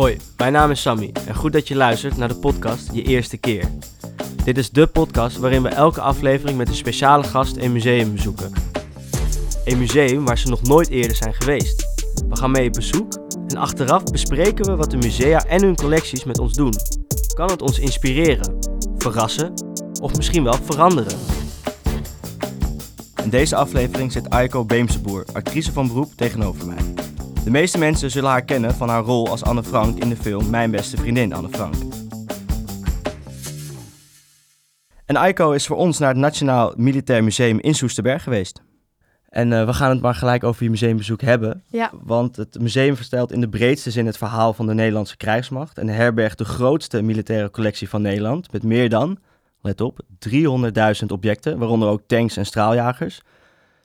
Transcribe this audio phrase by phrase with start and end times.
[0.00, 3.36] Hoi, mijn naam is Sammy en goed dat je luistert naar de podcast Je Eerste
[3.36, 3.64] Keer.
[4.44, 8.52] Dit is de podcast waarin we elke aflevering met een speciale gast een museum bezoeken.
[9.64, 11.86] Een museum waar ze nog nooit eerder zijn geweest.
[12.28, 13.18] We gaan mee op bezoek
[13.48, 16.74] en achteraf bespreken we wat de musea en hun collecties met ons doen.
[17.34, 18.58] Kan het ons inspireren,
[18.98, 19.52] verrassen
[20.02, 21.18] of misschien wel veranderen?
[23.22, 26.99] In deze aflevering zit Aiko Beemseboer, actrice van beroep, tegenover mij.
[27.44, 30.50] De meeste mensen zullen haar kennen van haar rol als Anne Frank in de film
[30.50, 31.74] Mijn beste vriendin Anne Frank.
[35.04, 38.62] En Aiko is voor ons naar het Nationaal Militair Museum in Soesterberg geweest.
[39.28, 41.62] En eh, we gaan het maar gelijk over je museumbezoek hebben.
[41.66, 41.90] Ja.
[42.02, 45.78] Want het museum vertelt in de breedste zin het verhaal van de Nederlandse krijgsmacht.
[45.78, 48.52] En herbergt de grootste militaire collectie van Nederland.
[48.52, 49.18] Met meer dan,
[49.60, 53.20] let op, 300.000 objecten, waaronder ook tanks en straaljagers.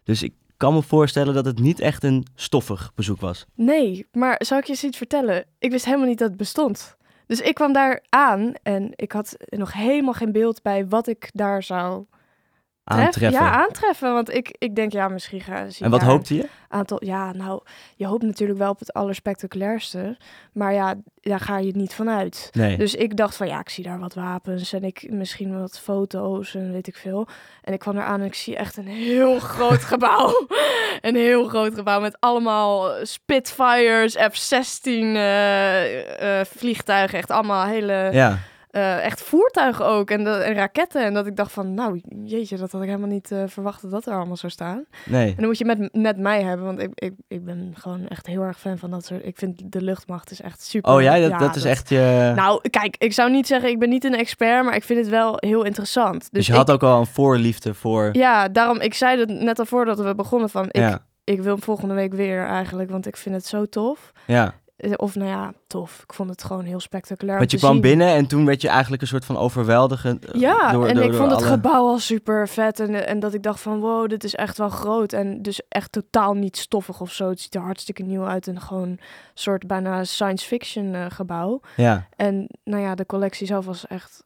[0.04, 0.34] Dus ik
[0.66, 3.46] kan me voorstellen dat het niet echt een stoffig bezoek was.
[3.56, 5.46] Nee, maar zou ik je eens iets vertellen?
[5.60, 6.96] Ik wist helemaal niet dat het bestond.
[7.28, 11.30] Dus ik kwam daar aan en ik had nog helemaal geen beeld bij wat ik
[11.34, 12.06] daar zou.
[12.86, 13.42] Aantreffen.
[13.42, 14.14] Ja, aantreffen.
[14.14, 16.50] Want ik, ik denk, ja, misschien ga zie en wat daar hoopte je?
[16.68, 17.62] Aantal, ja, nou,
[17.96, 20.18] je hoopt natuurlijk wel op het allerspectaculairste.
[20.52, 22.50] Maar ja, daar ga je niet vanuit.
[22.52, 22.78] Nee.
[22.78, 26.56] Dus ik dacht van ja, ik zie daar wat wapens en ik misschien wat foto's
[26.56, 27.28] en weet ik veel.
[27.62, 30.48] En ik kwam eraan en ik zie echt een heel groot gebouw.
[31.02, 37.18] een heel groot gebouw met allemaal Spitfires, F-16 eh, eh, vliegtuigen.
[37.18, 38.40] Echt allemaal hele, ja.
[38.76, 41.04] Eh, echt voertuigen ook en, dat- en raketten.
[41.06, 43.92] En dat ik dacht van nou jeetje, dat had ik helemaal niet eh, verwacht dat
[43.92, 44.86] dat er allemaal zou staan.
[45.06, 45.30] Nee.
[45.30, 48.28] En dan moet je met, met mij hebben, want ik, ik, ik ben gewoon echt
[48.28, 49.26] heel erg fan van dat soort...
[49.26, 50.94] Ik vind de luchtmacht is echt super.
[50.94, 52.32] Oh ja, dat, dat is echt je...
[52.36, 55.10] Nou, kijk, ik zou niet zeggen, ik ben niet een expert, maar ik vind het
[55.10, 56.20] wel heel interessant.
[56.20, 58.10] Dus, dus je ik- had ook al een voorliefde voor...
[58.12, 61.00] Ja, daarom, ik zei het net al voordat we begonnen van, ik, ja.
[61.24, 64.12] ik wil hem volgende week weer eigenlijk, want ik vind het zo tof.
[64.26, 64.54] ja.
[64.76, 66.02] Eh, Of nou ja, tof.
[66.08, 67.82] Ik vond het gewoon heel spectaculair Want je kwam zien.
[67.82, 70.26] binnen en toen werd je eigenlijk een soort van overweldigend.
[70.26, 72.80] eh, Ja, door, en door- ik door vond het gebouw al super vet.
[72.80, 75.14] En, en dat ik dacht van, wow, dit is echt wel groot.
[75.14, 77.30] En dus echt totaal niet stoffig of zo.
[77.30, 78.48] Het ziet er hartstikke nieuw uit.
[78.48, 79.00] En gewoon
[79.34, 81.62] soort bijna science fiction eh, gebouw.
[81.76, 84.24] Ja, En nou ja, de collectie zelf was echt...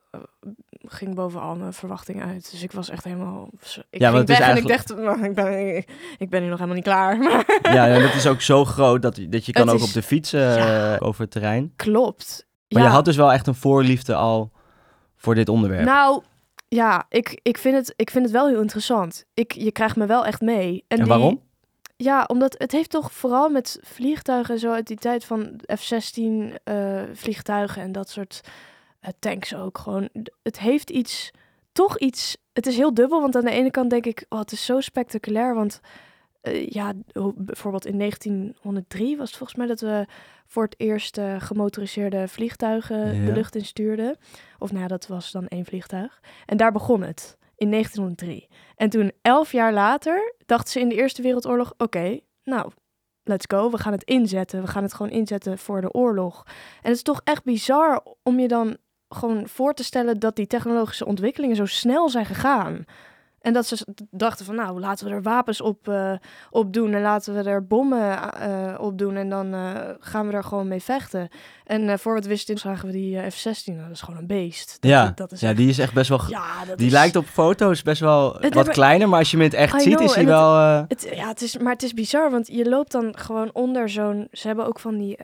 [0.85, 2.51] ging boven al mijn verwachtingen uit.
[2.51, 3.49] Dus ik was echt helemaal...
[3.89, 5.75] Ik Ja, ging weg en eigenlijk- ik dacht, maar ik ben,
[6.17, 7.17] ik ben hier nog helemaal niet klaar.
[7.61, 9.87] Maar ja, en dat is ook zo groot dat, dat je kan Het ook is-
[9.87, 10.97] op de fiets eh, Ja.
[10.97, 11.73] over het terrein.
[11.75, 12.47] klopt.
[12.69, 12.87] Maar ja.
[12.87, 14.51] je had dus wel echt een voorliefde al
[15.15, 15.85] voor dit onderwerp.
[15.85, 16.21] Nou,
[16.67, 19.25] ja, ik, ik, vind het, ik vind het wel heel interessant.
[19.33, 20.83] Ik, je krijgt me wel echt mee.
[20.87, 21.41] en waarom?
[21.97, 26.23] Ja, omdat het heeft toch vooral met vliegtuigen en zo uit die tijd van F-16
[26.63, 28.41] eh, vliegtuigen en dat soort
[29.19, 30.09] tanks ook gewoon.
[30.43, 31.31] Het heeft iets,
[31.71, 32.37] toch iets.
[32.53, 34.79] Het is heel dubbel, want aan de ene kant denk ik, oh, het is zo
[34.79, 35.79] spectaculair, want
[36.41, 36.93] eh, ja,
[37.35, 40.05] bijvoorbeeld in 1903 was het volgens mij dat we
[40.45, 43.25] voor het eerst eh, gemotoriseerde vliegtuigen Ja.
[43.25, 44.17] de lucht in stuurden.
[44.57, 46.21] Of nou ja, dat was dan één vliegtuig.
[46.45, 48.47] En daar begon het in 1903.
[48.75, 52.71] En toen, elf jaar later, dachten ze in de Eerste Wereldoorlog: oké, nou,
[53.23, 53.71] let's go.
[53.71, 54.61] We gaan het inzetten.
[54.61, 56.43] We gaan het gewoon inzetten voor de oorlog.
[56.45, 58.77] En het is toch echt bizar om je dan
[59.09, 62.85] gewoon voor te stellen dat die technologische ontwikkelingen zo snel zijn gegaan.
[63.41, 66.11] En dat ze dachten van, nou, laten we er wapens op, eh,
[66.49, 69.53] op doen en laten we er bommen eh, op doen en dan
[69.99, 71.29] gaan we er gewoon mee vechten.
[71.65, 74.77] En voor het wisten zagen we die eh, F-16, nou, dat is gewoon een beest.
[74.79, 76.21] Dat, ja, dat is ja echt- die is echt best wel...
[76.27, 76.43] ja,
[76.75, 79.45] die is- lijkt op foto's best wel Het- wat maar- kleiner, maar als je hem
[79.45, 80.53] in het echt I ziet, know, is hij het- wel...
[80.87, 84.27] Het, ja, het is, maar het is bizar, want je loopt dan gewoon onder zo'n...
[84.31, 85.17] Ze hebben ook van die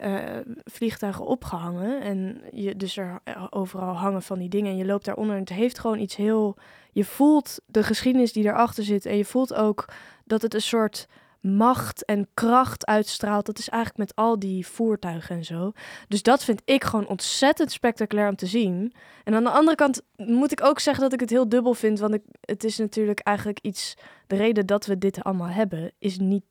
[0.66, 2.02] vliegtuigen opgehangen.
[2.02, 4.72] En je, dus er overal hangen van die dingen.
[4.72, 6.56] En je loopt daaronder en het heeft gewoon iets heel...
[6.96, 9.06] Je voelt de geschiedenis die erachter zit.
[9.06, 9.86] En je voelt ook
[10.26, 11.08] dat het een soort
[11.42, 13.46] macht en kracht uitstraalt.
[13.46, 15.72] Dat is eigenlijk met al die voertuigen en zo.
[16.08, 18.94] Dus dat vind ik gewoon ontzettend spectaculair om te zien.
[19.24, 22.00] En aan de andere kant moet ik ook zeggen dat ik het heel dubbel vind.
[22.00, 23.98] Want ik, het is natuurlijk eigenlijk iets...
[24.28, 26.44] De reden dat we dit allemaal hebben, is niet...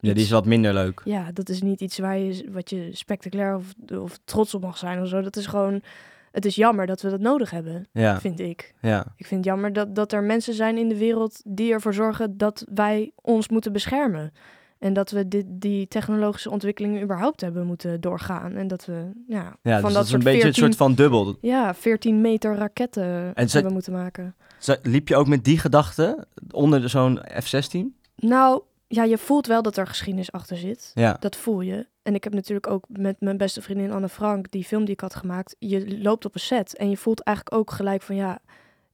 [0.00, 1.00] ja, die is wat minder leuk.
[1.04, 4.78] Ja, dat is niet iets waar je, wat je spectaculair of, of trots op mag
[4.78, 5.20] zijn of zo.
[5.20, 5.82] Dat is gewoon...
[6.32, 8.74] Het is jammer dat we dat nodig hebben, Ja, vind ik.
[8.80, 9.06] ja.
[9.16, 12.36] Ik vind het jammer dat, dat er mensen zijn in de wereld die ervoor zorgen
[12.36, 14.32] dat wij ons moeten beschermen.
[14.78, 18.52] En dat we dit, die technologische ontwikkelingen überhaupt hebben moeten doorgaan.
[18.56, 20.76] En dat we ja, Ja, van dus dat dat is een beetje 14, een soort
[20.76, 21.36] van dubbel.
[21.40, 24.34] ja, 14 meter raketten En ze- hebben moeten maken.
[24.82, 27.78] Liep je ook met die gedachte onder de- zo'n F-16?
[28.16, 28.62] Nou,
[28.94, 30.90] ja, je voelt wel dat er geschiedenis achter zit.
[30.94, 31.16] Ja.
[31.20, 31.86] Dat voel je.
[32.02, 35.00] En ik heb natuurlijk ook met mijn beste vriendin Anne Frank, die film die ik
[35.00, 38.38] had gemaakt, je loopt op een set en je voelt eigenlijk ook gelijk van ja,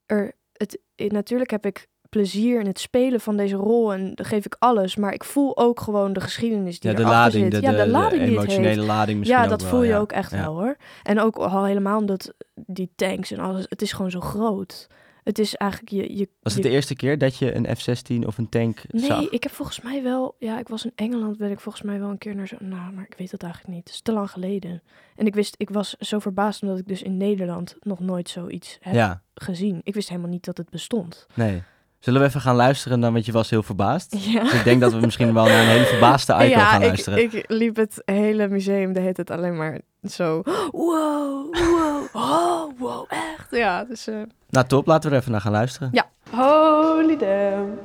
[0.06, 4.44] er, het, eh, natuurlijk heb ik plezier in het spelen van deze rol en geef
[4.44, 4.96] ik alles.
[4.96, 7.62] Maar ik voel ook gewoon de geschiedenis die Ja, de lading, zit.
[7.62, 8.86] de, ja, de, de lading die het emotionele heeft.
[8.86, 9.98] lading misschien Ja, dat wel, voel je ja.
[9.98, 10.38] ook echt Ja.
[10.40, 10.76] wel hoor.
[11.02, 14.86] En ook al helemaal omdat die tanks en alles, het is gewoon zo groot.
[15.28, 16.16] Het is eigenlijk je...
[16.18, 19.04] je Was het je- de eerste keer dat je een F-16 of een tank Nee,
[19.04, 19.28] zag?
[19.30, 20.34] ik heb volgens mij wel...
[20.38, 22.56] Ja, ik was in Engeland, ben ik volgens mij wel een keer naar zo...
[22.60, 23.84] Nou, maar ik weet het eigenlijk niet.
[23.84, 24.82] Het is te lang geleden.
[25.16, 28.78] En ik wist, ik was zo verbaasd omdat ik dus in Nederland nog nooit zoiets
[28.80, 29.80] heb Ja, gezien.
[29.82, 31.26] Ik wist helemaal niet dat het bestond.
[31.34, 31.62] nee.
[31.98, 34.16] Zullen we even gaan luisteren dan, want je was heel verbaasd.
[34.32, 34.42] Ja.
[34.42, 37.22] Dus ik denk dat we misschien wel naar een hele verbaasde Aiko gaan luisteren.
[37.22, 39.80] Ik, ik liep het hele museum, de heet het alleen maar
[40.10, 40.42] zo...
[40.70, 43.10] Wow, wow, oh, wow,
[43.50, 43.60] echt.
[43.62, 44.06] Ja, dus...
[44.06, 44.14] eh,
[44.50, 44.86] Nou, top.
[44.86, 45.88] Laten we er even naar gaan luisteren.
[45.92, 46.04] Ja.
[46.30, 47.78] Holy damn.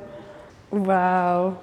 [0.68, 1.56] Wauw.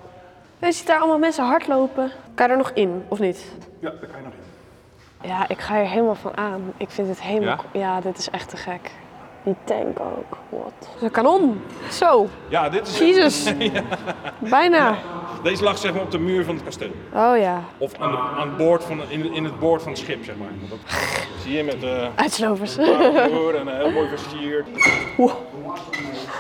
[0.59, 2.11] Je ziet daar allemaal mensen hardlopen.
[2.35, 3.45] Kan je er nog in, of niet?
[3.79, 5.29] Ja, daar kan je nog in.
[5.29, 6.73] Ja, ik ga er helemaal van aan.
[6.77, 7.57] Ik vind het helemaal...
[7.73, 7.79] Ja?
[7.79, 8.91] Ja, dit is echt te gek.
[9.43, 10.37] Die tank ook.
[10.49, 10.89] Wat?
[11.01, 11.61] Een kanon.
[11.91, 12.27] Zo.
[12.49, 13.53] Ja, dit is, Jezus.
[14.39, 14.95] Bijna.
[15.43, 16.91] Deze lag zeg maar op de muur van het kasteel.
[17.13, 17.63] Oh ja.
[17.77, 20.49] Of aan, de, aan boord van, in, in het boord van het schip, zeg maar.
[20.69, 20.79] Dat
[21.43, 22.77] zie je met eh Uitslovers.
[22.77, 24.67] en heel mooi versierd.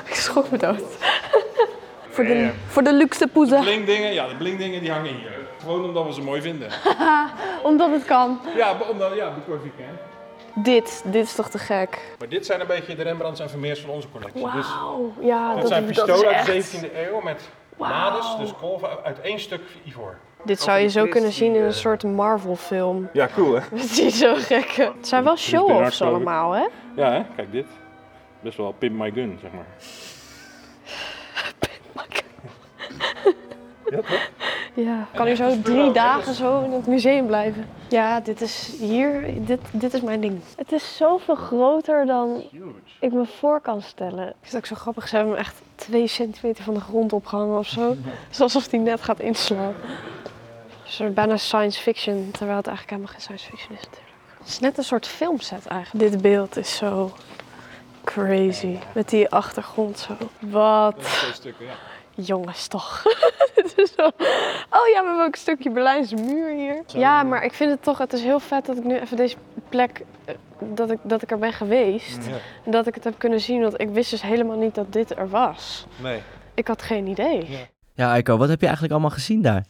[0.05, 0.81] ik schrok me dood.
[2.13, 2.51] voor, Ja, de, ja.
[2.67, 3.61] voor de luxe poezen.
[3.61, 5.39] Blinkdingen, ja, de blinkdingen die hangen hier.
[5.59, 6.69] Gewoon omdat we ze mooi vinden.
[7.63, 8.39] Omdat het kan.
[8.55, 10.63] Ja, omdat, ja, because we can.
[10.63, 12.15] Dit, dit is toch te gek.
[12.19, 14.51] Maar dit zijn een beetje de Rembrandts en Vermeers van onze collectie.
[14.51, 15.13] Dus Wauw.
[15.21, 17.49] Ja, het dat, zijn dat is pistolen uit de 17e eeuw met
[17.87, 20.17] lades, dus kolven uit één stuk ivoor.
[20.43, 23.09] Dit zou je zo kunnen zien in een eh, soort Marvel-film.
[23.13, 23.59] Ja, cool hè?
[23.77, 24.71] Het is zo gek.
[24.71, 26.67] Het zijn wel show-offs allemaal, hè?
[26.95, 27.65] Ja hè, kijk dit.
[28.39, 29.65] Best wel pimp my gun, zeg maar.
[33.91, 34.29] Ja, toch?
[34.73, 37.69] Ja, kan hier zo drie dagen zo in het museum blijven.
[37.89, 40.41] Ja, dit is hier, dit, dit is mijn ding.
[40.55, 42.43] Het is zoveel groter dan
[42.99, 44.27] ik me voor kan stellen.
[44.27, 47.13] Ik vind het ook zo grappig, ze hebben hem echt twee centimeter van de grond
[47.13, 47.89] opgehangen of zo.
[48.27, 49.73] Het is alsof hij net gaat inslaan.
[50.83, 54.11] Een soort bijna science fiction, terwijl het eigenlijk helemaal geen science fiction is natuurlijk.
[54.39, 56.11] Het is net een soort filmset eigenlijk.
[56.11, 57.11] Dit beeld is zo
[58.03, 58.77] crazy.
[58.93, 60.13] Met die achtergrond zo.
[60.39, 60.95] Wat?
[60.99, 61.73] Twee stukken, ja.
[62.15, 63.03] Jongens, toch.
[63.55, 64.05] Het is zo...
[64.69, 66.83] Oh ja, we hebben ook een stukje Berlijnse muur hier.
[66.87, 69.35] Ja, maar ik vind het toch, het is heel vet dat ik nu even deze
[69.69, 72.25] plek, eh, dat ik, dat ik er ben geweest.
[72.25, 72.37] Ja.
[72.65, 75.17] En dat ik het heb kunnen zien, want ik wist dus helemaal niet dat dit
[75.17, 75.85] er was.
[76.01, 76.21] Nee.
[76.53, 77.51] Ik had geen idee.
[77.51, 77.57] Ja.
[77.93, 79.65] Ja, Aiko, wat heb je eigenlijk allemaal gezien daar?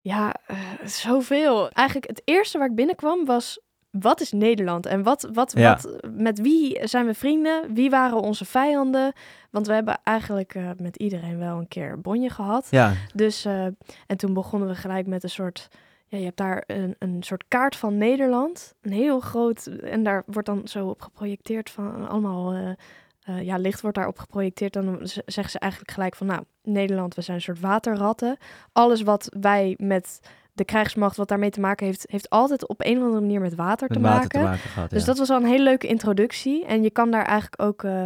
[0.00, 1.70] Ja, eh, zoveel.
[1.70, 3.60] Eigenlijk het eerste waar ik binnenkwam was...
[4.00, 4.86] Wat is Nederland?
[4.86, 5.70] En wat, wat, Ja.
[5.82, 7.74] wat, met wie zijn we vrienden?
[7.74, 9.12] Wie waren onze vijanden?
[9.50, 12.66] Want we hebben eigenlijk eh, met iedereen wel een keer een bonje gehad.
[12.70, 13.64] Ja, Dus, eh,
[14.06, 15.68] en toen begonnen we gelijk met een soort...
[16.08, 18.74] Ja, je hebt daar een, een soort kaart van Nederland.
[18.82, 19.66] Een heel groot...
[19.66, 22.52] En daar wordt dan zo op geprojecteerd van allemaal...
[22.52, 24.72] eh, ja, licht wordt daarop geprojecteerd.
[24.72, 26.26] Dan zeggen ze eigenlijk gelijk van...
[26.26, 28.36] Nou, Nederland, we zijn een soort waterratten.
[28.72, 30.20] Alles wat wij met
[30.56, 32.06] de krijgsmacht, wat daarmee te maken heeft...
[32.10, 34.40] heeft altijd op een of andere manier met water met te water maken.
[34.40, 34.90] te maken gehad.
[34.90, 35.06] Dus ja.
[35.06, 36.66] dat was al een hele leuke introductie.
[36.66, 38.04] En je kan daar eigenlijk ook, eh,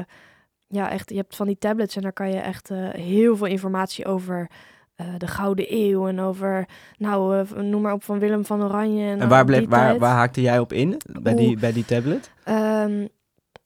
[0.67, 3.47] ja, echt, je hebt van die tablets en daar kan je echt eh, heel veel
[3.47, 4.50] informatie over
[4.94, 9.11] eh, de Gouden Eeuw en over, nou, noem maar op, van Willem van Oranje.
[9.11, 12.31] En, En waar, bleef, waar, waar haakte jij op in bij die, bij die tablet?
[12.44, 13.06] Ehm,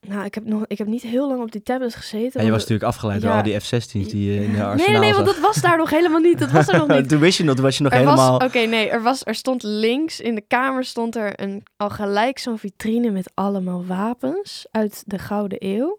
[0.07, 2.41] nou, ik heb, nog, ik heb niet heel lang op die tablet gezeten.
[2.41, 4.89] En je was natuurlijk afgeleid door al die F-16's die je in de arsenaal Nee,
[4.89, 6.39] nee, nee, want dat was daar nog helemaal niet.
[6.39, 7.09] Dat was er nog niet.
[7.09, 8.35] Toen wist je nog, toen was je nog Er helemaal...
[8.35, 12.39] oké, nee, er, was, er stond links in de kamer stond er een, al gelijk
[12.39, 15.99] zo'n vitrine met allemaal wapens uit de Gouden Eeuw.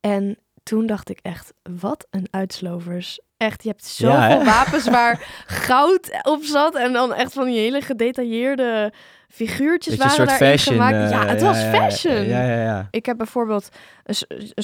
[0.00, 3.20] En toen dacht ik echt, wat een uitslovers.
[3.36, 7.58] Echt, je hebt zoveel Ja, wapens waar goud op zat en dan echt van die
[7.58, 8.92] hele gedetailleerde
[9.28, 10.74] figuurtjes Beetje waren daarin fashion.
[10.74, 11.10] gemaakt.
[11.10, 12.24] ja, eh, het was fashion.
[12.28, 12.88] Ja, ja, ja.
[12.90, 13.68] Ik heb bijvoorbeeld
[14.04, 14.14] een,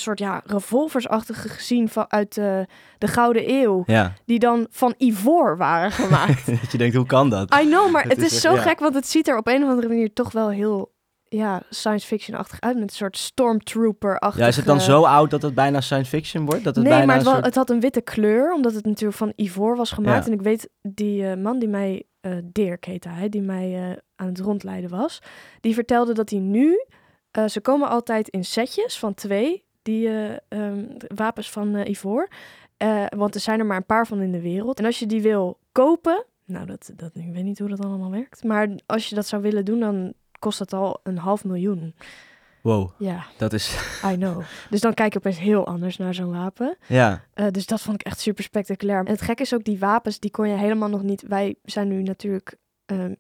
[0.00, 2.66] soort ja, revolversachtige gezien van, uit de,
[2.99, 3.82] de Gouden Eeuw.
[3.87, 6.47] Ja, Die dan van ivoor waren gemaakt.
[6.47, 7.54] dat je denkt, hoe kan dat?
[7.54, 9.47] I know, maar Het het is is, echt- zo gek, want het ziet er op
[9.47, 10.91] een of andere manier toch wel heel
[11.33, 12.75] ja, science fiction-achtig uit.
[12.75, 14.41] Met een soort stormtrooper-achtig.
[14.41, 16.65] Ja, is het dan zo oud dat het bijna science fiction wordt?
[16.65, 17.45] Dat het Nee, bijna maar het, soort...
[17.45, 20.25] het had een witte kleur, omdat het natuurlijk van ivoor was gemaakt.
[20.25, 20.33] Ja.
[20.33, 23.97] En ik weet, die eh, man die mij, eh Dirk heette hij, die mij eh,
[24.17, 25.19] aan het rondleiden was,
[25.61, 26.87] die vertelde dat hij nu,
[27.47, 30.09] ze komen altijd in setjes van twee, die
[30.49, 30.85] ehm,
[31.15, 32.29] wapens van ivoor.
[33.17, 34.79] Want er zijn er maar een paar van in de wereld.
[34.79, 38.11] En als je die wil kopen, nou, dat, dat, ik weet niet hoe dat allemaal
[38.11, 38.45] werkt.
[38.45, 41.94] Maar als je dat zou willen doen, dan kost dat al een half miljoen.
[42.62, 43.76] Wow, Ja, dat is...
[44.12, 44.42] I know.
[44.70, 46.76] Dus dan kijk je opeens heel anders naar zo'n wapen.
[46.87, 48.99] Ja, Eh, dus dat vond ik echt super spectaculair.
[48.99, 51.25] En het gekke is ook, die wapens, die kon je helemaal nog niet...
[51.28, 52.56] Wij zijn nu natuurlijk
[52.87, 53.14] ehm,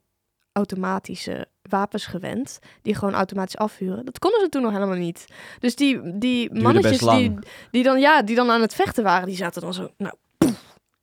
[0.52, 4.04] automatische wapens gewend die gewoon automatisch afvuren.
[4.04, 5.24] Dat konden ze toen nog helemaal niet.
[5.58, 7.38] Dus die, die mannetjes die,
[7.70, 10.14] die, dan, ja, die dan aan het vechten waren, die zaten dan zo, nou.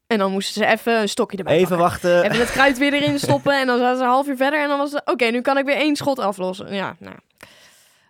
[0.09, 1.85] En dan moesten ze even een stokje erbij Even pakken.
[1.85, 2.23] wachten.
[2.23, 4.67] Even het kruid weer erin stoppen en dan zaten ze een half uur verder en
[4.67, 6.73] dan was het, oké, nu kan ik weer één schot aflossen.
[6.73, 7.15] Ja, nou.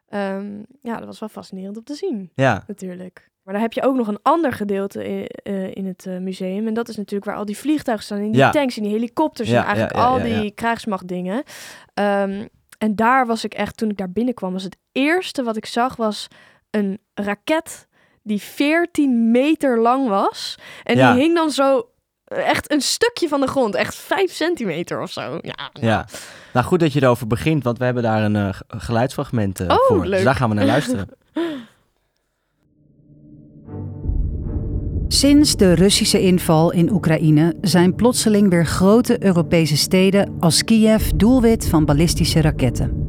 [0.10, 0.48] Ehm,
[0.82, 3.30] ja, dat was wel fascinerend om te zien Ja, natuurlijk.
[3.44, 6.68] Maar dan heb je ook nog een ander gedeelte in, eh, in het eh, museum.
[6.68, 8.18] En dat is natuurlijk waar al die vliegtuigen staan.
[8.18, 8.50] En die Ja.
[8.50, 9.50] tanks en die helikopters.
[9.50, 11.44] Ja, en eigenlijk ja, al die krijgsmachtdingen.
[11.94, 15.66] Ehm, en daar was ik echt, toen ik daar binnenkwam, was het eerste wat ik
[15.66, 16.28] zag was
[16.70, 17.88] een raket
[18.30, 20.56] die 14 meter lang was.
[20.84, 21.14] En Ja.
[21.14, 21.88] die hing dan zo
[22.26, 23.76] eh, echt een stukje van de grond.
[23.76, 25.38] Echt 5 centimeter of zo.
[25.42, 26.06] Ja, ja.
[26.54, 29.68] Nou, goed dat je erover begint, want we hebben daar een eh, ge- geluidsfragment eh,
[29.70, 30.06] Oh, voor.
[30.06, 31.08] Dus daar gaan we naar luisteren.
[35.08, 41.68] Sinds de Russische inval in Oekraïne zijn plotseling weer grote Europese steden als Kiev doelwit
[41.70, 43.09] van ballistische raketten.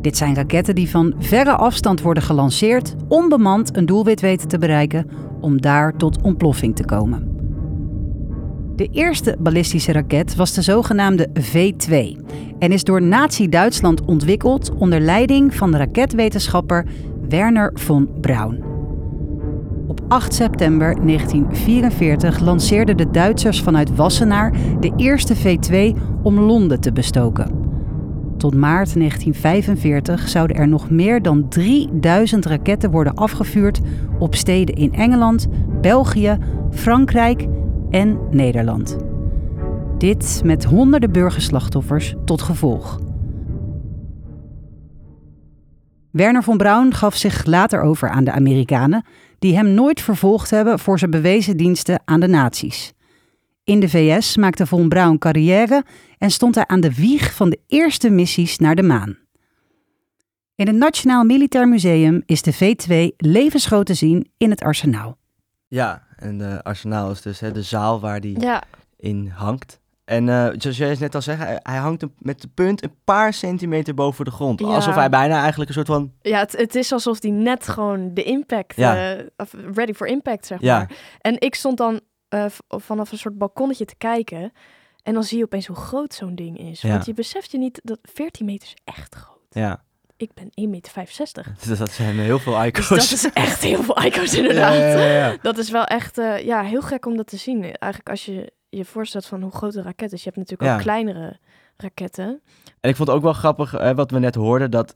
[0.00, 5.10] Dit zijn raketten die van verre afstand worden gelanceerd, onbemand een doelwit weten te bereiken
[5.40, 7.38] om daar tot ontploffing te komen.
[8.76, 12.16] De eerste ballistische raket was de zogenaamde V2
[12.58, 16.86] en is door Nazi-Duitsland ontwikkeld onder leiding van de raketwetenschapper
[17.28, 18.62] Werner von Braun.
[19.86, 26.92] Op 8 september 1944 lanceerden de Duitsers vanuit Wassenaar de eerste V2 om Londen te
[26.92, 27.59] bestoken.
[28.40, 33.80] Tot maart 1945 zouden er nog meer dan 3000 raketten worden afgevuurd
[34.18, 35.46] op steden in Engeland,
[35.80, 36.38] België,
[36.70, 37.46] Frankrijk
[37.90, 38.96] en Nederland.
[39.98, 43.00] Dit met honderden burgerslachtoffers tot gevolg.
[46.10, 49.04] Werner von Braun gaf zich later over aan de Amerikanen,
[49.38, 52.92] die hem nooit vervolgd hebben voor zijn bewezen diensten aan de nazi's.
[53.70, 55.84] In de VS maakte von Braun carrière
[56.18, 59.18] en stond hij aan de wieg van de eerste missies naar de maan.
[60.54, 65.18] In het Nationaal Militair Museum is de V2 levensgroot te zien in het arsenaal.
[65.68, 68.62] Ja, en de arsenaal is dus hè, de zaal waar die ja,
[68.96, 69.80] in hangt.
[70.04, 72.94] En eh, zoals jij net al zei, hij, hij hangt een- met de punt een
[73.04, 74.60] paar centimeter boven de grond.
[74.60, 74.66] Ja.
[74.66, 76.12] Alsof hij bijna eigenlijk een soort van...
[76.22, 79.14] ja het, het is alsof die net gewoon de impact, Ja.
[79.16, 80.76] eh, of ready for impact, zeg Ja.
[80.78, 80.90] maar.
[81.20, 82.00] En ik stond dan
[82.30, 84.52] eh, vanaf een soort balkonnetje te kijken.
[85.02, 86.80] En dan zie je opeens hoe groot zo'n ding is.
[86.80, 86.88] Ja.
[86.88, 89.38] Want je beseft je niet dat 14 meter is echt groot.
[89.50, 89.82] Ja,
[90.16, 91.02] Ik ben 1,65 meter.
[91.66, 92.88] dus dat zijn heel veel Dus icons.
[92.88, 94.74] dat is echt heel veel ico's inderdaad.
[94.74, 95.36] Ja, ja, ja, ja.
[95.42, 97.62] Dat is wel echt eh, ja, heel gek om dat te zien.
[97.62, 100.24] Eigenlijk als je je voorstelt van hoe groot de raket is.
[100.24, 101.38] Je hebt natuurlijk ook kleinere
[101.76, 102.40] raketten.
[102.80, 104.94] En ik vond het ook wel grappig, eh, wat we net hoorden, dat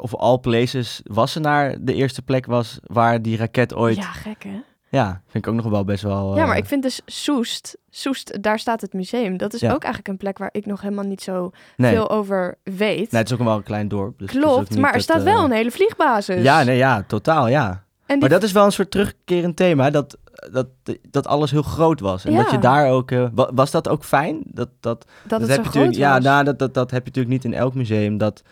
[0.00, 3.96] of all places Wassenaar de eerste plek was waar die raket ooit...
[3.96, 4.60] Ja, Ja, gek hè?
[5.00, 6.36] Vind ik ook nog wel best wel...
[6.36, 9.36] Ja, maar eh, ik vind dus Soest, Soest, daar staat het museum.
[9.36, 9.72] Dat is Ja.
[9.72, 11.92] ook eigenlijk een plek waar ik nog helemaal niet zo nee.
[11.94, 13.10] veel over weet.
[13.10, 14.18] nee, het is ook wel een klein dorp.
[14.18, 16.42] Dus Klopt, maar er dat, staat eh, wel een hele vliegbasis.
[16.42, 17.84] Ja, nee, ja, totaal, ja.
[18.06, 20.16] die Maar dat is wel een soort terugkerend thema, dat,
[20.50, 20.66] dat,
[21.10, 22.24] dat alles heel groot was.
[22.24, 22.52] En dat Ja.
[22.52, 23.10] je daar ook...
[23.10, 24.40] eh, wa- was dat ook fijn?
[24.44, 27.34] Dat, dat, dat het heb je natuurlijk, Ja, nou, dat, dat, dat heb je natuurlijk
[27.34, 28.18] niet in elk museum.
[28.18, 28.42] Dat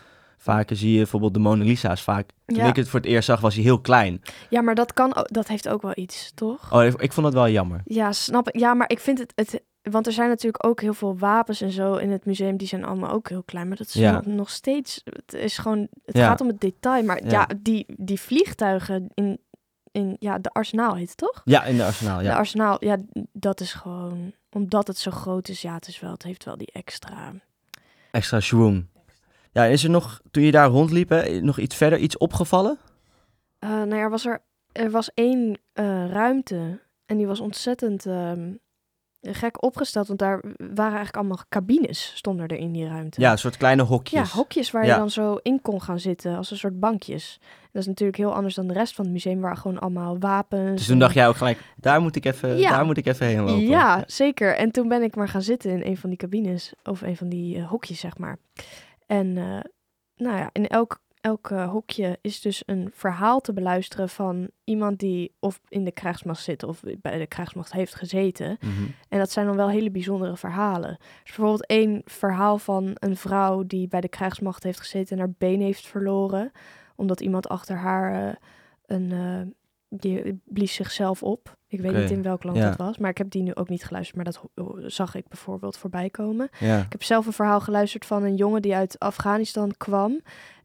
[0.43, 2.29] vaker zie je bijvoorbeeld de Mona Lisa's vaak.
[2.47, 2.67] Toen Ja.
[2.67, 4.23] ik het voor het eerst zag, was hij heel klein.
[4.51, 6.73] Ja, maar dat, kan, dat heeft ook wel iets, toch?
[6.73, 7.81] Oh, ik, vond dat wel jammer.
[7.85, 8.59] Ja, snap ik.
[8.61, 9.63] Ja, maar ik vind het, het...
[9.83, 12.57] Want er zijn natuurlijk ook heel veel wapens en zo in het museum.
[12.57, 13.69] Die zijn allemaal ook heel klein.
[13.69, 14.23] Maar dat is Ja.
[14.25, 15.01] nog, steeds...
[15.05, 15.89] Het is gewoon...
[16.05, 16.27] Het Ja.
[16.29, 17.05] gaat om het detail.
[17.05, 17.31] Maar Ja.
[17.31, 19.39] ja, die, die vliegtuigen in...
[19.93, 21.41] in ja, de Arsenaal heet het toch?
[21.45, 22.37] Ja, in de Arsenaal, De ja.
[22.37, 22.97] Arsenaal, ja,
[23.33, 24.33] dat is gewoon...
[24.53, 26.11] Omdat het zo groot is, ja, het is wel...
[26.13, 27.33] Het heeft wel die extra...
[28.11, 28.87] Extra schwung.
[29.53, 32.79] Ja, is er nog, toen je daar rondliep, hè, nog iets verder, iets opgevallen?
[33.59, 34.43] Eh, nou ja, er was er,
[34.73, 38.53] er was één eh, ruimte en die was ontzettend ehm,
[39.23, 43.21] gek opgesteld, want daar waren eigenlijk allemaal cabines stonden er in die ruimte.
[43.21, 44.31] Ja, een soort kleine ja, hokjes.
[44.31, 44.93] hokjes waar Ja.
[44.93, 47.39] je dan zo in kon gaan zitten, als een soort bankjes.
[47.73, 50.77] Dat is natuurlijk heel anders dan de rest van het museum, waar gewoon allemaal wapens.
[50.77, 52.71] Dus toen en- dacht jij ook gelijk, daar moet ik even, Ja.
[52.71, 53.61] daar moet ik even heen lopen.
[53.67, 54.57] Ja, zeker.
[54.57, 57.29] En toen ben ik maar gaan zitten in een van die cabines, of een van
[57.29, 58.39] die eh, hokjes, zeg maar.
[59.11, 59.61] En eh,
[60.17, 64.99] nou ja, in elk, elk eh, hokje is dus een verhaal te beluisteren van iemand
[64.99, 68.57] die of in de krijgsmacht zit of bij de krijgsmacht heeft gezeten.
[68.61, 68.85] Mhm.
[69.09, 70.97] En dat zijn dan wel hele bijzondere verhalen.
[70.99, 75.35] Dus bijvoorbeeld één verhaal van een vrouw die bij de krijgsmacht heeft gezeten en haar
[75.39, 76.53] been heeft verloren.
[76.97, 78.35] Omdat iemand achter haar eh,
[78.87, 79.55] een...
[79.91, 81.59] die blies zichzelf op.
[81.67, 82.69] Ik weet niet in welk land ja.
[82.69, 84.17] dat was, maar ik heb die nu ook niet geluisterd.
[84.17, 84.41] Maar dat
[84.93, 86.49] zag ik bijvoorbeeld voorbij komen.
[86.59, 86.79] Ja.
[86.79, 90.21] Ik heb zelf een verhaal geluisterd van een jongen die uit Afghanistan kwam.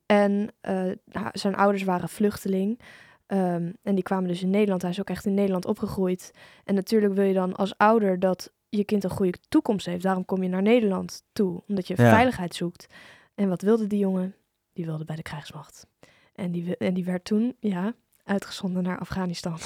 [0.06, 0.92] En eh,
[1.32, 2.80] zijn ouders waren vluchteling.
[3.26, 4.82] Ehm, en die kwamen dus in Nederland.
[4.82, 6.32] Hij is ook echt in Nederland opgegroeid.
[6.64, 10.04] En natuurlijk wil je dan als ouder dat je kind een goede toekomst heeft.
[10.04, 12.10] Daarom kom je naar Nederland toe, omdat je Ja.
[12.10, 12.94] veiligheid zoekt.
[13.36, 14.36] En wat wilde die jongen?
[14.74, 15.88] Die wilde bij de krijgsmacht.
[16.36, 17.94] En die, en die werd toen, ja,
[18.26, 19.58] uitgezonden naar Afghanistan.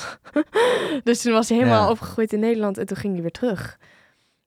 [1.04, 1.90] dus toen was hij helemaal Ja.
[1.92, 3.78] opgegroeid in Nederland en toen ging hij weer terug.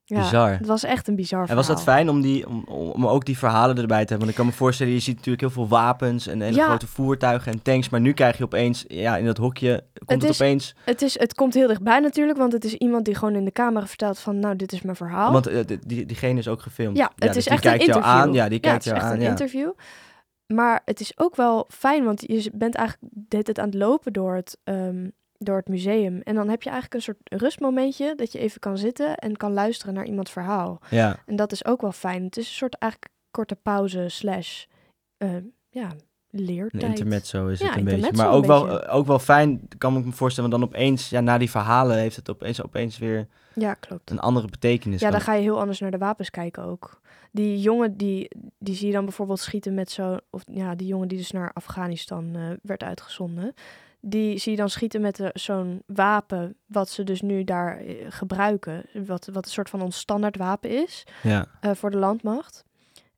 [0.05, 0.51] Ja, Bizar.
[0.51, 1.97] Het was echt een bizar En was dat verhaal.
[1.97, 4.19] fijn om, die, om, om ook die verhalen erbij te hebben?
[4.19, 6.67] Want ik kan me voorstellen, je ziet natuurlijk heel veel wapens en hele Ja.
[6.67, 7.89] grote voertuigen en tanks.
[7.89, 10.75] Maar nu krijg je opeens, ja, in dat hokje, komt Het het, is- opeens...
[10.85, 13.53] Het, is, het komt heel dichtbij natuurlijk, want het is iemand die gewoon in de
[13.53, 15.33] camera vertelt van, nou, dit is mijn verhaal.
[15.33, 16.97] Want eh, die, die- diegene is ook gefilmd.
[16.97, 18.21] Ja, het dus is die echt een kijkt jou interview.
[18.21, 18.33] aan.
[18.33, 19.17] Ja, die ja, kijkt het is jou echt aan.
[19.17, 19.29] een Ja.
[19.31, 19.71] interview.
[20.55, 24.35] Maar het is ook wel fijn, want je bent eigenlijk het aan het lopen door
[24.35, 26.21] het, ehm, door het museum.
[26.21, 29.53] En dan heb je eigenlijk een soort rustmomentje dat je even kan zitten en kan
[29.53, 30.81] luisteren naar iemands verhaal.
[30.91, 31.17] ja.
[31.27, 32.25] En dat is ook wel fijn.
[32.25, 34.65] Het is een soort eigenlijk korte pauze slash,
[35.17, 35.31] eh,
[35.71, 35.89] ja,
[36.31, 36.83] Een leertijd.
[36.83, 38.13] intermezzo is Ja, het een beetje.
[38.13, 38.81] Maar ook wel, beetje.
[38.85, 40.51] eh, ook wel fijn, kan ik me voorstellen.
[40.51, 44.11] Want dan opeens, ja, na die verhalen heeft het opeens, opeens weer Ja, klopt.
[44.11, 45.01] een andere betekenis.
[45.01, 47.01] Ja, dan ga je heel anders naar de wapens kijken ook.
[47.35, 50.17] Die jongen, die, die zie je dan bijvoorbeeld schieten met zo...
[50.31, 53.55] Of ja, die jongen die dus naar Afghanistan eh, werd uitgezonden.
[54.01, 56.57] Die zie je dan schieten met eh, zo'n wapen...
[56.67, 58.85] wat ze dus nu daar eh, gebruiken.
[59.07, 62.65] Wat, wat een soort van ons standaard wapen is Ja, voor de landmacht.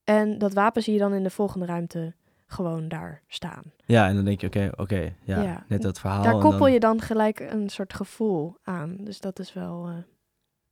[0.04, 2.14] En dat wapen zie je dan in de volgende ruimte
[2.46, 3.62] gewoon daar staan.
[3.84, 5.64] ja, en dan denk je, oké, oké, ja, Ja.
[5.68, 6.22] net dat verhaal.
[6.22, 8.96] daar koppel dan- je dan gelijk een soort gevoel aan.
[9.00, 9.88] Dus dat is wel...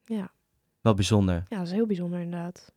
[0.05, 0.31] ja.
[0.81, 1.43] Wel bijzonder.
[1.49, 2.73] ja, dat is heel bijzonder inderdaad.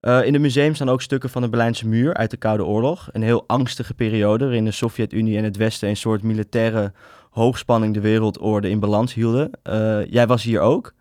[0.00, 3.08] Eh, in het museum staan ook stukken van de Berlijnse muur uit de Koude Oorlog.
[3.12, 6.92] Een heel angstige periode waarin de Sovjet-Unie en het Westen een soort militaire
[7.30, 9.50] hoogspanning de wereldorde in balans hielden.
[9.62, 10.94] Eh, jij was hier ook.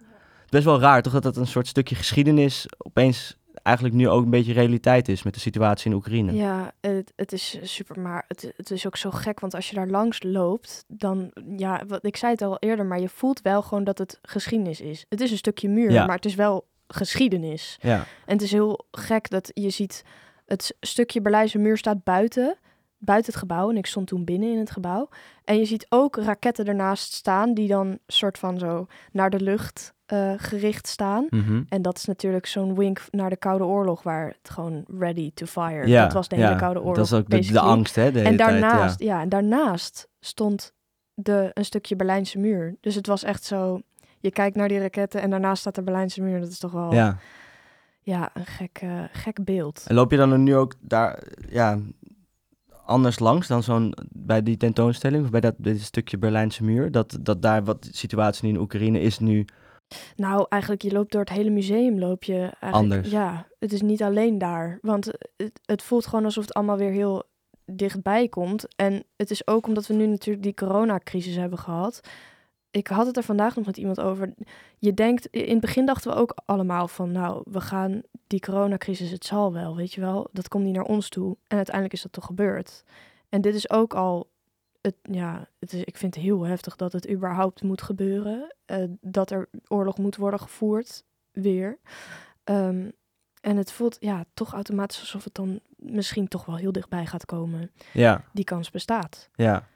[0.50, 4.30] Best wel raar toch dat dat een soort stukje geschiedenis opeens eigenlijk nu ook een
[4.30, 6.34] beetje realiteit is met de situatie in Oekraïne.
[6.34, 9.76] Ja, het, het is super, maar het, het is ook zo gek, want als je
[9.76, 13.62] daar langs loopt, dan, ja, wat, ik zei het al eerder, maar je voelt wel
[13.62, 15.06] gewoon dat het geschiedenis is.
[15.10, 16.06] Het is een stukje muur, Ja.
[16.06, 17.78] maar het is wel geschiedenis.
[17.82, 20.04] Ja, En het is heel gek dat je ziet,
[20.46, 22.58] het stukje Berlijnse muur staat buiten,
[22.98, 25.10] buiten het gebouw, en ik stond toen binnen in het gebouw.
[25.44, 29.94] En je ziet ook raketten ernaast staan, die dan soort van zo naar de lucht
[30.06, 31.28] eh, gericht staan.
[31.30, 31.64] mhm.
[31.70, 35.46] En dat is natuurlijk zo'n wink naar de Koude Oorlog, waar het gewoon ready to
[35.46, 35.88] fire.
[35.88, 36.56] ja dat was de hele ja.
[36.56, 36.96] Koude Oorlog.
[36.96, 38.12] Dat is ook de, de angst, hè?
[38.12, 39.16] De En tijd, daarnaast, ja.
[39.16, 39.22] ja.
[39.22, 40.74] en daarnaast stond
[41.14, 42.76] de, een stukje Berlijnse muur.
[42.82, 43.82] Dus het was echt zo,
[44.26, 46.40] je kijkt naar die raketten en daarnaast staat de Berlijnse muur.
[46.40, 47.18] Dat is toch wel ja.
[48.02, 48.30] ja.
[48.34, 49.84] een gek, eh, gek beeld.
[49.88, 51.80] En loop je dan nu ook daar ja,
[52.86, 56.92] anders langs dan zo'n bij die tentoonstelling of bij dat dit stukje Berlijnse muur?
[56.92, 59.46] Dat, dat daar wat de situatie in Oekraïne is nu.
[60.16, 62.74] Nou, eigenlijk, je loopt door het hele museum, loop je eigenlijk...
[62.74, 63.10] Anders.
[63.10, 64.80] Ja, het is niet alleen daar.
[64.82, 65.06] Want
[65.38, 67.24] het, het voelt gewoon alsof het allemaal weer heel
[67.66, 68.76] dichtbij komt.
[68.76, 72.02] En het is ook omdat we nu natuurlijk die coronacrisis hebben gehad.
[72.76, 74.34] Ik had het er vandaag nog met iemand over.
[74.78, 77.12] Je denkt, in het begin dachten we ook allemaal van...
[77.12, 80.30] nou, we gaan die coronacrisis, het zal wel, weet je wel.
[80.32, 81.38] Dat komt niet naar ons toe.
[81.48, 82.84] En uiteindelijk is dat toch gebeurd.
[83.30, 84.30] En dit is ook al...
[84.82, 88.56] Het, ja, het is, ik vind het heel heftig dat het überhaupt moet gebeuren.
[88.66, 91.80] eh, dat er oorlog moet worden gevoerd, weer.
[92.44, 92.90] Ehm,
[93.42, 97.26] en het voelt ja, toch automatisch alsof het dan misschien toch wel heel dichtbij gaat
[97.26, 97.72] komen.
[97.94, 99.30] Ja, Die kans bestaat.
[99.36, 99.68] ja.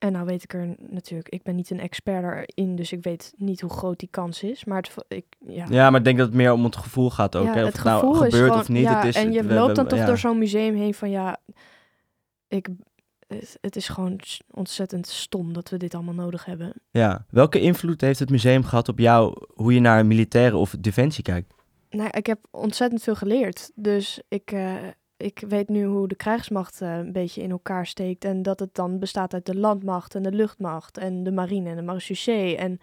[0.00, 3.32] En nou weet ik er natuurlijk, ik ben niet een expert erin, dus ik weet
[3.36, 4.64] niet hoe groot die kans is.
[4.64, 7.36] Maar het, ik, ja, ja, maar ik denk dat het meer om het gevoel gaat
[7.36, 7.46] ook.
[7.46, 7.60] Ja, hè?
[7.60, 8.82] Of het het, nou gebeurt gewoon, of niet.
[8.82, 10.06] Ja, het is, en je we- loopt we- dan toch ja.
[10.06, 11.36] door zo'n museum heen van ja,
[12.48, 12.68] ik,
[13.26, 16.72] het, het is gewoon ontzettend stom dat we dit allemaal nodig hebben.
[16.90, 17.26] Ja.
[17.30, 21.54] Welke invloed heeft het museum gehad op jou, hoe je naar militairen of defensie kijkt?
[21.90, 23.70] Nou, ik heb ontzettend veel geleerd.
[23.74, 24.74] Dus ik, eh,
[25.20, 28.24] ik weet nu hoe de krijgsmacht eh, een beetje in elkaar steekt.
[28.24, 31.76] En dat het dan bestaat uit de landmacht en de luchtmacht en de marine en
[31.76, 32.56] de marechaussee.
[32.56, 32.80] En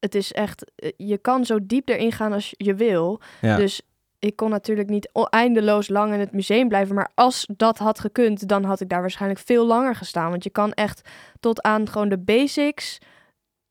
[0.00, 3.20] het is echt, eh, je kan zo diep erin gaan als je wil.
[3.40, 3.56] Ja.
[3.56, 3.82] Dus
[4.18, 6.94] ik kon natuurlijk niet eindeloos lang in het museum blijven.
[6.94, 10.30] Maar als dat had gekund, dan had ik daar waarschijnlijk veel langer gestaan.
[10.30, 11.08] Want je kan echt
[11.40, 12.98] tot aan gewoon de basics.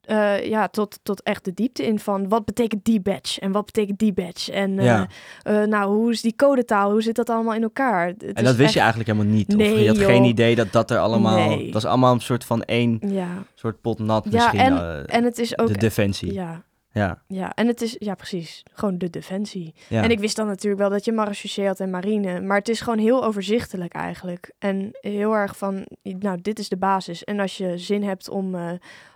[0.02, 3.66] Eh, ja, tot, tot echt de diepte in van wat betekent die badge en wat
[3.66, 4.52] betekent die badge.
[4.52, 5.08] En eh, Ja.
[5.44, 6.92] eh, nou, hoe is die codetaal?
[6.92, 8.08] Hoe zit dat allemaal in elkaar?
[8.08, 9.48] Het en dat wist echt- je eigenlijk helemaal niet.
[9.50, 10.06] of Nee, je had joh.
[10.06, 11.48] geen idee dat dat er allemaal...
[11.48, 11.64] Nee.
[11.64, 14.60] Dat was allemaal een soort van één Ja, soort pot nat Ja, misschien.
[14.60, 15.68] en- eh, en het is ook...
[15.68, 16.34] de defensie.
[16.34, 16.62] ja,
[16.92, 17.22] Ja.
[17.28, 19.74] ja, en het is, ja precies, gewoon de defensie.
[19.88, 20.04] ja.
[20.04, 22.42] En ik wist dan natuurlijk wel dat je marechaussee had en marine.
[22.42, 24.52] Maar het is gewoon heel overzichtelijk eigenlijk.
[24.60, 27.24] En heel erg van, nou, dit is de basis.
[27.24, 28.72] En als je zin hebt om eh,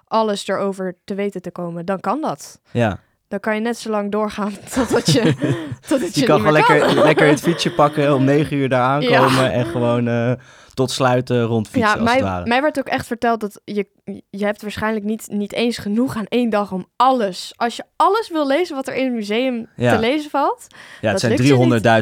[0.08, 2.62] alles erover te weten te komen, dan kan dat.
[2.72, 3.00] ja.
[3.36, 5.22] Dan kan je net zo lang doorgaan totdat je,
[5.88, 6.94] totdat je, Je kan gewoon lekker, kan.
[6.96, 9.52] lekker het fietsje pakken, om negen uur daar aankomen Ja.
[9.52, 10.32] en gewoon eh,
[10.74, 13.88] tot sluiten rondfietsen Ja, als het mij, mij werd ook echt verteld dat je,
[14.30, 17.54] je hebt waarschijnlijk niet, niet eens genoeg aan één dag om alles.
[17.56, 19.94] Als je alles wil lezen wat er in het museum Ja.
[19.96, 20.68] te lezen valt.
[21.02, 21.38] ja, het zijn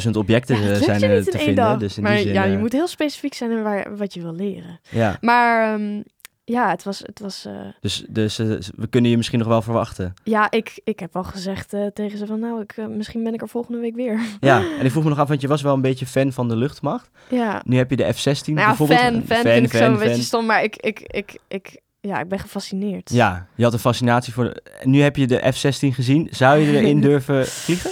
[0.04, 1.80] 300.000 objecten Ja, eh, zijn er te vinden.
[1.80, 4.14] Dus in maar die zin, ja, je eh, moet heel specifiek zijn in waar, wat
[4.14, 4.80] je wil leren.
[4.90, 5.18] ja.
[5.22, 6.02] Maar ehm,
[6.46, 7.00] ja, het was...
[7.00, 10.14] Het was eh, Dus, dus eh, we kunnen je misschien nog wel verwachten.
[10.24, 12.40] ja, ik, ik heb al gezegd eh, tegen ze van...
[12.40, 14.20] Nou, ik, misschien ben ik er volgende week weer.
[14.40, 16.48] Ja, en ik vroeg me nog af, want je was wel een beetje fan van
[16.48, 17.10] de luchtmacht.
[17.30, 19.00] ja, Nu heb je de F-16 nou ja, bijvoorbeeld.
[19.00, 20.08] fan, Een fan, vind ik zo een fan.
[20.08, 20.46] beetje stom.
[20.46, 23.10] Maar ik, ik, ik, ik, ja, ik ben gefascineerd.
[23.10, 24.44] Ja, je had een fascinatie voor...
[24.44, 24.62] De...
[24.84, 26.28] Nu heb je de F-16 gezien.
[26.32, 27.92] Zou je erin durven vliegen?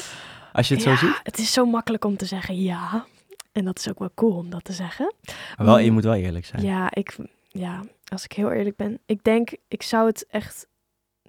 [0.53, 1.19] Als je het Ja, zo ziet?
[1.23, 3.05] Het is zo makkelijk om te zeggen ja.
[3.51, 5.13] En dat is ook wel cool om dat te zeggen.
[5.57, 5.83] Maar wel, Mm.
[5.83, 6.63] je moet wel eerlijk zijn.
[6.63, 7.15] Ja, ik,
[7.49, 7.81] ja,
[8.12, 10.67] als ik heel eerlijk ben, ik denk, ik zou het echt,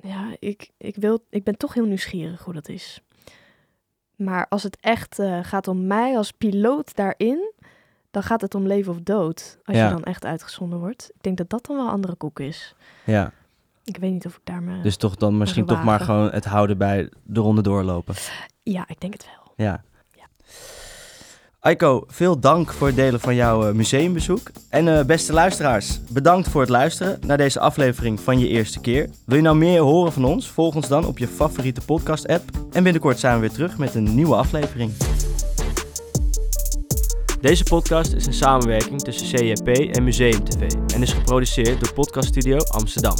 [0.00, 3.00] ja, ik, ik wil, ik ben toch heel nieuwsgierig hoe dat is.
[4.16, 7.52] Maar als het echt eh, gaat om mij als piloot daarin,
[8.10, 9.58] dan gaat het om leven of dood.
[9.64, 9.84] Als Ja.
[9.84, 11.10] je dan echt uitgezonden wordt.
[11.14, 12.74] Ik denk dat dat dan wel een andere koek is.
[13.04, 13.32] Ja,
[13.84, 14.80] Ik weet niet of ik daar me...
[14.80, 18.14] dus toch dan misschien toch maar gewoon het houden bij de ronde doorlopen.
[18.62, 19.52] Ja, ik denk het wel.
[19.66, 19.84] Ja.
[20.10, 20.24] Ja.
[21.62, 24.50] Aiko, veel dank voor het delen van jouw eh, museumbezoek.
[24.68, 29.08] En eh, beste luisteraars, bedankt voor het luisteren naar deze aflevering van Je Eerste Keer.
[29.24, 30.50] Wil je nou meer horen van ons?
[30.50, 32.42] Volg ons dan op je favoriete podcast-app.
[32.72, 34.92] En binnenkort zijn we weer terug met een nieuwe aflevering.
[37.40, 42.28] Deze podcast is een samenwerking tussen CJP en Museum TV en is geproduceerd door Podcast
[42.28, 43.14] Studio Amsterdam.